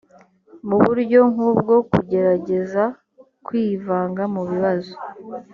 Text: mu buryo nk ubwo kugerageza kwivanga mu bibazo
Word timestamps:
mu 0.67 0.77
buryo 0.83 1.19
nk 1.31 1.39
ubwo 1.49 1.75
kugerageza 1.91 2.83
kwivanga 3.45 4.23
mu 4.33 4.41
bibazo 4.49 4.95